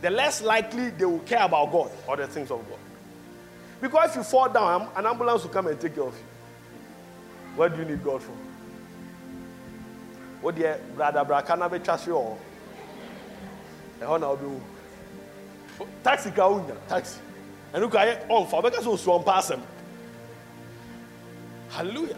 [0.00, 2.78] the less likely they will care about God or the things of God.
[3.80, 6.24] Because if you fall down, an ambulance will come and take care of you.
[7.54, 8.32] What do you need God for?
[10.40, 12.38] What do you brother Brakana be trust you all?
[16.02, 17.18] Taxi ka taxi.
[17.72, 19.62] And look at on for because so strong pass them.
[21.70, 22.16] Hallelujah.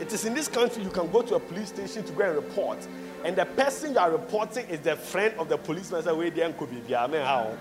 [0.00, 2.36] It is in this country you can go to a police station to go and
[2.36, 2.78] report
[3.24, 6.02] and the person you are reporting is the friend of the policeman.
[6.02, 7.56] Say, wait, there could be there, man, how?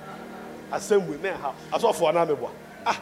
[0.70, 1.56] I said, we man, how?
[1.72, 2.38] I saw for another.
[2.86, 3.02] Ah,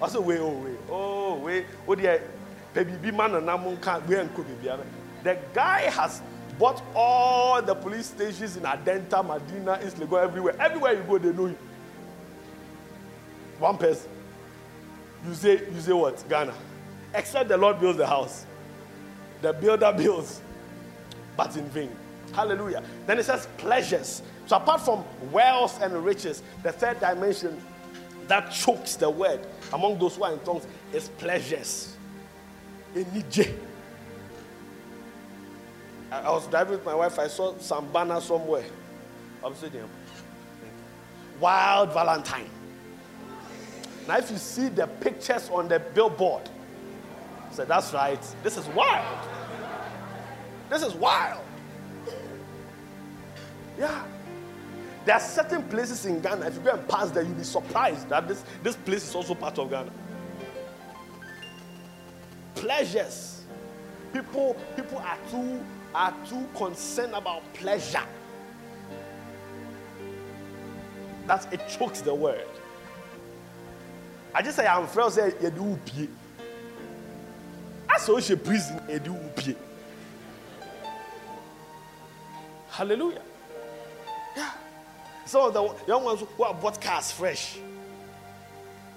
[0.00, 2.22] I said, wait, oh, wait, oh, wait, oh, dear,
[2.72, 4.70] baby, man, and I'm can't, we could be.
[5.22, 6.22] The guy has
[6.62, 10.54] bought all the police stations in Adenta, Medina, East Legon, everywhere.
[10.60, 11.58] Everywhere you go, they know you.
[13.58, 14.08] One person.
[15.26, 16.24] You say, you say what?
[16.28, 16.54] Ghana.
[17.14, 18.46] Except the Lord builds the house.
[19.40, 20.40] The builder builds
[21.36, 21.90] but in vain.
[22.32, 22.84] Hallelujah.
[23.08, 24.22] Then it says pleasures.
[24.46, 27.60] So apart from wealth and riches, the third dimension
[28.28, 29.40] that chokes the word
[29.72, 31.96] among those who are in tongues is pleasures.
[32.94, 33.52] Enije.
[36.12, 37.18] I was driving with my wife.
[37.18, 38.64] I saw some banner somewhere.
[39.54, 39.88] Saying,
[41.40, 42.50] Wild Valentine.
[44.06, 46.48] Now, if you see the pictures on the billboard,
[47.50, 48.20] say, that's right.
[48.42, 49.28] This is wild.
[50.68, 51.42] This is wild.
[53.78, 54.04] Yeah.
[55.04, 58.08] There are certain places in Ghana, if you go and pass there, you'll be surprised
[58.10, 59.90] that this, this place is also part of Ghana.
[62.54, 63.44] Pleasures.
[64.12, 65.60] People, people are too
[65.94, 68.02] are too concerned about pleasure.
[71.26, 72.46] That it chokes the word.
[74.34, 75.78] I just say I'm afraid say you do.
[77.88, 79.16] I saw she prison you do.
[82.70, 83.20] Hallelujah.
[84.34, 84.50] Yeah.
[85.26, 87.58] Some of the young ones who have bought cars fresh,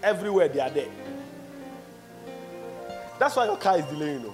[0.01, 0.87] everywhere they are there.
[3.19, 4.21] That's why your car is delaying.
[4.21, 4.33] You know.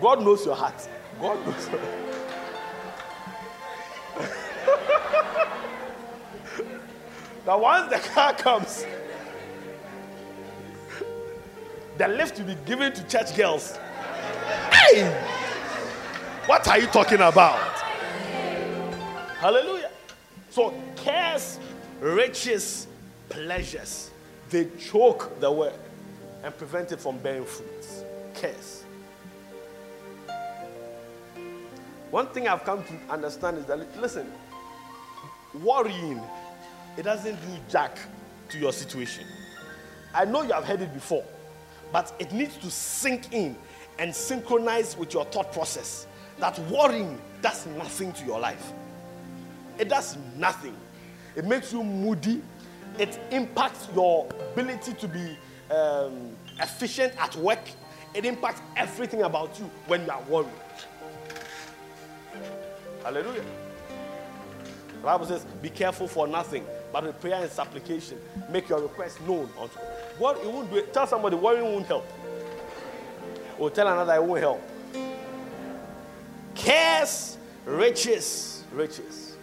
[0.00, 0.88] God knows your heart.
[1.20, 1.68] God knows.
[7.46, 8.84] Now, once the car comes,
[11.96, 13.78] the lift will be given to church girls.
[14.72, 15.04] Hey!
[16.46, 17.58] What are you talking about?
[19.38, 19.90] Hallelujah.
[20.50, 21.60] So, cares,
[22.00, 22.88] riches,
[23.28, 24.10] pleasures,
[24.50, 25.78] they choke the word
[26.42, 28.02] and prevent it from bearing fruits.
[28.34, 28.85] Cares.
[32.16, 34.32] One thing I've come to understand is that, listen,
[35.62, 36.18] worrying,
[36.96, 37.98] it doesn't do jack
[38.48, 39.26] to your situation.
[40.14, 41.24] I know you have heard it before,
[41.92, 43.54] but it needs to sink in
[43.98, 46.06] and synchronize with your thought process
[46.38, 48.72] that worrying does nothing to your life.
[49.78, 50.74] It does nothing.
[51.36, 52.40] It makes you moody.
[52.98, 55.36] It impacts your ability to be
[55.70, 57.68] um, efficient at work.
[58.14, 60.48] It impacts everything about you when you are worried.
[63.06, 63.44] Hallelujah.
[64.88, 68.18] The Bible says, Be careful for nothing, but with prayer and supplication,
[68.50, 69.92] make your request known unto God.
[70.18, 70.82] What it won't do.
[70.92, 72.04] Tell somebody worrying won't help.
[73.60, 74.60] Or tell another it won't help.
[76.56, 79.36] Cares, riches, riches.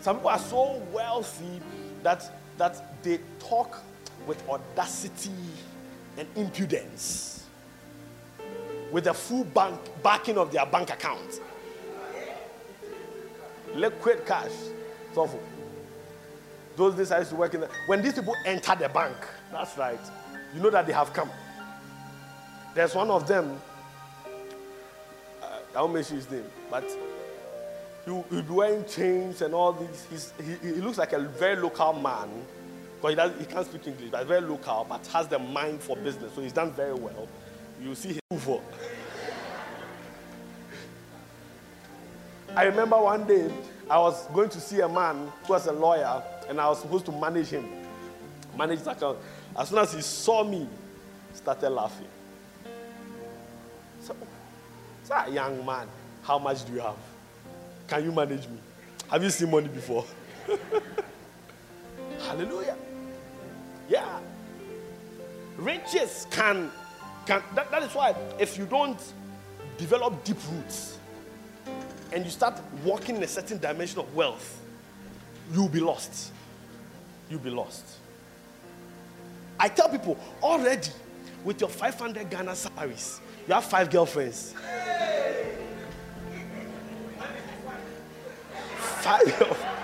[0.00, 1.60] Some people are so wealthy
[2.02, 3.82] that, that they talk
[4.26, 5.32] with audacity
[6.16, 7.44] and impudence,
[8.90, 11.40] with the full bank backing of their bank account.
[13.74, 14.52] Liquid cash.
[15.14, 15.28] So
[16.76, 19.16] those days I used to work in the, when these people enter the bank,
[19.50, 19.98] That's right.
[20.54, 21.30] You know that they have come.
[22.74, 23.58] There's one of them.
[25.42, 26.84] Uh, I won't mention his name, but
[28.04, 29.72] he will be wearing chains and all.
[30.10, 32.28] He's, he, he looks like a very local man
[32.96, 35.96] because he, does, he can't speak English, but very local, but has the mind for
[35.96, 36.32] business.
[36.34, 37.28] So he's done very well.
[37.82, 38.60] You see his Uvo.
[42.56, 43.50] I remember one day
[43.90, 47.04] I was going to see a man who was a lawyer, and I was supposed
[47.04, 47.68] to manage him,
[48.56, 49.18] manage his account.
[49.54, 50.66] As soon as he saw me,
[51.30, 52.08] he started laughing.
[54.00, 54.16] So,
[55.04, 55.86] so, ah, young man,
[56.22, 56.96] how much do you have?
[57.88, 58.56] Can you manage me?
[59.10, 60.06] Have you seen money before?
[62.20, 62.76] Hallelujah.
[63.86, 64.18] Yeah.
[65.58, 66.70] Riches can,
[67.26, 69.00] can that, that is why if you don't
[69.76, 70.95] develop deep roots
[72.12, 74.60] and you start walking in a certain dimension of wealth,
[75.52, 76.32] you'll be lost.
[77.28, 77.84] You'll be lost.
[79.58, 80.90] I tell people already
[81.44, 84.54] with your 500 Ghana salaries, you have five girlfriends.
[88.78, 89.76] Five.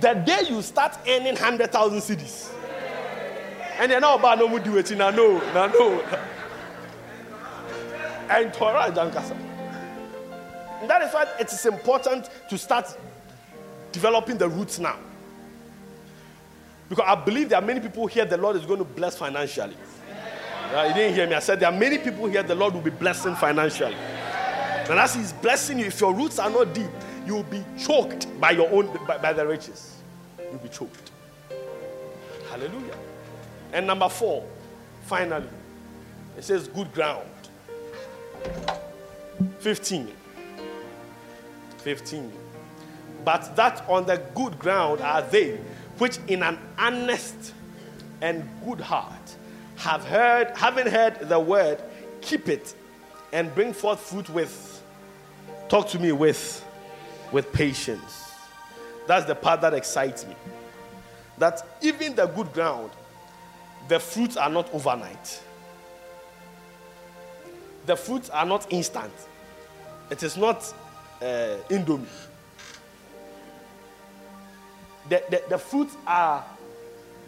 [0.00, 2.50] The day you start earning 100,000 cedis,
[3.78, 6.04] and not oh, about no more do it, no, no, no.
[8.28, 9.45] And Torah Jankasa.
[10.88, 12.96] That is why it is important to start
[13.92, 14.96] developing the roots now.
[16.88, 19.76] Because I believe there are many people here the Lord is going to bless financially.
[20.72, 21.34] Uh, you didn't hear me.
[21.34, 23.96] I said there are many people here the Lord will be blessing financially.
[24.88, 26.90] And as He's blessing you, if your roots are not deep,
[27.26, 29.96] you will be choked by your own by, by the riches.
[30.38, 31.10] You'll be choked.
[32.50, 32.96] Hallelujah.
[33.72, 34.44] And number four,
[35.02, 35.48] finally,
[36.36, 37.28] it says good ground.
[39.58, 40.12] 15.
[41.86, 42.32] 15.
[43.24, 45.60] But that on the good ground are they
[45.98, 47.54] which in an honest
[48.20, 49.36] and good heart
[49.76, 51.80] have heard, having heard the word,
[52.22, 52.74] keep it
[53.32, 54.82] and bring forth fruit with,
[55.68, 56.66] talk to me with,
[57.30, 58.32] with patience.
[59.06, 60.34] That's the part that excites me.
[61.38, 62.90] That even the good ground,
[63.86, 65.40] the fruits are not overnight.
[67.84, 69.12] The fruits are not instant.
[70.10, 70.74] It is not
[71.22, 72.06] uh, indomie.
[75.08, 76.44] The, the, the fruits are,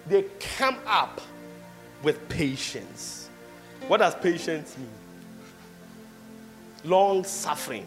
[0.07, 0.25] they
[0.57, 1.21] come up
[2.03, 3.29] with patience.
[3.87, 4.89] What does patience mean?
[6.85, 7.87] Long suffering.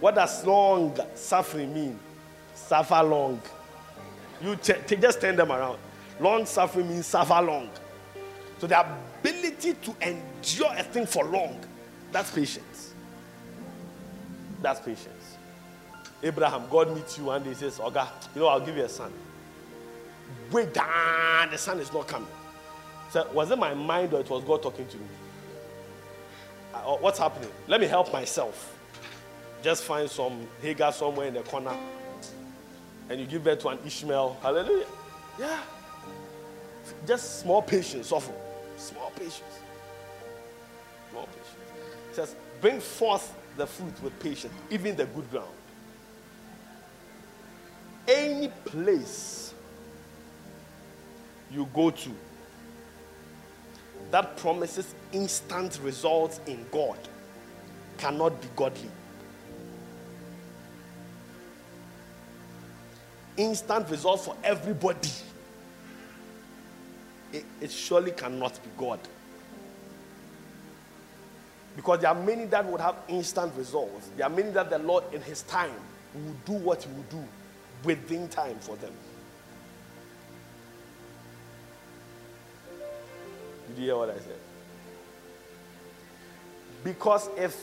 [0.00, 1.98] What does long suffering mean?
[2.54, 3.40] Suffer long.
[4.42, 5.78] You t- just turn them around.
[6.18, 7.70] Long suffering means suffer long.
[8.58, 11.58] So the ability to endure a thing for long,
[12.12, 12.69] that's patience.
[14.62, 15.36] That's patience.
[16.22, 19.12] Abraham, God meets you one day, says, Oga, you know, I'll give you a son.
[20.52, 22.28] Wait down, the son is not coming.
[23.10, 25.06] So, was it my mind or it was God talking to me?
[26.74, 27.50] Uh, what's happening?
[27.66, 28.76] Let me help myself.
[29.62, 31.76] Just find some Hagar somewhere in the corner
[33.08, 34.38] and you give birth to an Ishmael.
[34.40, 34.86] Hallelujah.
[35.38, 35.58] Yeah.
[37.06, 38.34] Just small patience, often.
[38.76, 39.42] Small patience.
[41.10, 41.48] Small patience.
[42.10, 45.48] It says, bring forth the fruit with patience, even the good ground.
[48.08, 49.54] Any place
[51.50, 52.10] you go to
[54.10, 56.98] that promises instant results in God
[57.98, 58.90] cannot be godly.
[63.36, 65.10] Instant results for everybody.
[67.32, 68.98] It, it surely cannot be God.
[71.76, 74.10] Because there are many that would have instant results.
[74.16, 75.74] There are many that the Lord, in His time,
[76.14, 77.24] will do what He will do
[77.84, 78.92] within time for them.
[83.68, 84.38] Did you hear what I said?
[86.82, 87.56] Because if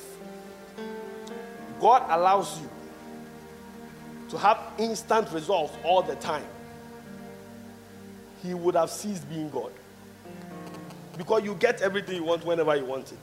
[1.80, 2.70] God allows you
[4.30, 6.48] to have instant results all the time,
[8.42, 9.72] He would have ceased being God.
[11.18, 13.18] Because you get everything you want whenever you want it.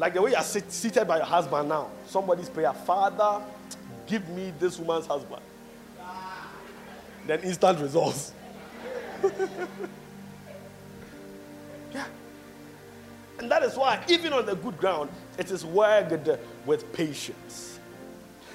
[0.00, 3.44] Like the way you're sit- seated by your husband now, somebody's prayer, Father,
[4.06, 5.42] give me this woman's husband.
[7.26, 8.32] Then instant results.
[11.92, 12.06] yeah.
[13.38, 16.30] And that is why, even on the good ground, it is worked
[16.64, 17.78] with patience.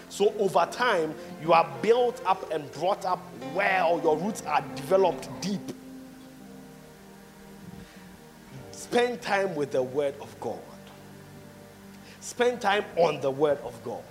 [0.10, 3.22] So over time, you are built up and brought up
[3.54, 5.62] well, your roots are developed deep.
[8.72, 10.58] Spend time with the Word of God.
[12.26, 14.02] Spend time on the Word of God.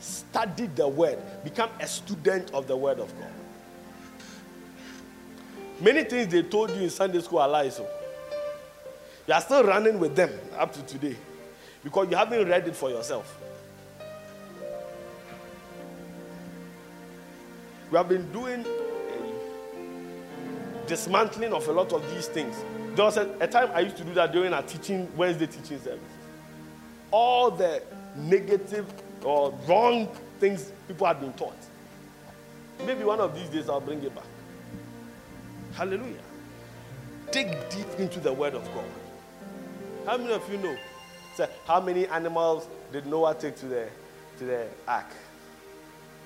[0.00, 1.16] Study the word.
[1.44, 3.30] Become a student of the word of God.
[5.80, 7.76] Many things they told you in Sunday school are lies.
[7.76, 8.40] So oh.
[9.28, 11.14] you are still running with them up to today
[11.84, 13.38] because you haven't read it for yourself.
[17.88, 22.56] We have been doing a dismantling of a lot of these things.
[22.96, 25.78] There was a, a time I used to do that during our teaching, Wednesday teaching
[25.78, 26.17] services.
[27.10, 27.82] All the
[28.16, 28.86] negative
[29.22, 31.56] or wrong things people had been taught.
[32.86, 34.24] Maybe one of these days I'll bring it back.
[35.74, 36.22] Hallelujah.
[37.30, 38.84] Dig deep into the word of God.
[40.06, 40.76] How many of you know?
[41.34, 43.88] Say, how many animals did Noah take to the
[44.38, 45.06] to the ark?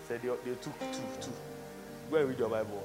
[0.07, 1.33] Said they, they took two, two.
[2.11, 2.83] Go and read your Bible.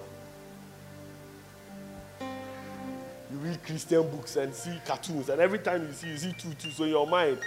[2.20, 6.54] You read Christian books and see cartoons, and every time you see, you see two,
[6.54, 6.72] two.
[6.72, 7.40] So in your mind,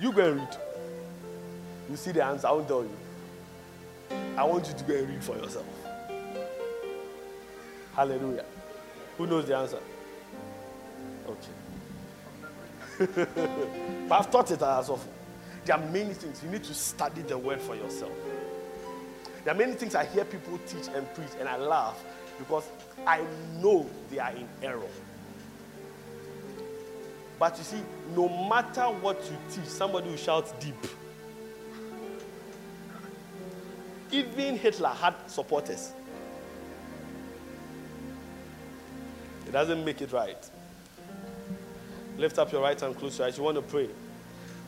[0.00, 0.56] you go and read.
[1.90, 2.96] You see the answer, I won't tell you.
[4.36, 5.66] I want you to go and read for yourself.
[7.94, 8.44] Hallelujah.
[9.18, 9.78] Who knows the answer?
[11.28, 11.52] Okay.
[14.08, 15.10] but I've taught it as often.
[15.64, 16.42] There are many things.
[16.42, 18.12] You need to study the word for yourself.
[19.44, 22.02] There are many things I hear people teach and preach, and I laugh
[22.38, 22.68] because
[23.06, 23.24] I
[23.60, 24.82] know they are in error.
[27.42, 27.82] But you see,
[28.14, 30.76] no matter what you teach, somebody will shout deep.
[34.12, 35.90] Even Hitler had supporters.
[39.44, 40.38] It doesn't make it right.
[42.16, 43.36] Lift up your right hand close your eyes.
[43.36, 43.88] You want to pray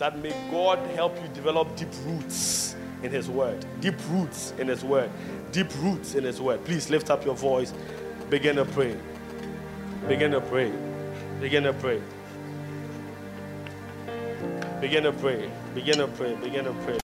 [0.00, 3.64] that may God help you develop deep roots in His Word.
[3.78, 5.10] Deep roots in His Word.
[5.52, 6.64] Deep roots in His Word.
[6.64, 7.72] Please lift up your voice.
[8.30, 8.96] Begin to pray.
[10.08, 10.72] Begin to pray.
[11.40, 12.02] Begin to pray.
[14.84, 15.50] Begin to pray.
[15.74, 16.34] Begin to pray.
[16.34, 16.98] Begin to pray.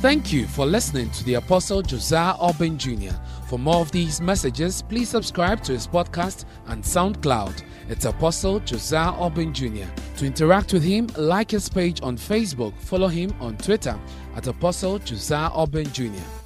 [0.00, 3.14] Thank you for listening to the Apostle Josiah Urban Jr.
[3.46, 7.62] For more of these messages, please subscribe to his podcast and SoundCloud.
[7.88, 9.86] It's Apostle Josiah Urban Jr.
[10.16, 13.96] To interact with him, like his page on Facebook, follow him on Twitter
[14.34, 16.37] at Apostle Josiah Urban Jr.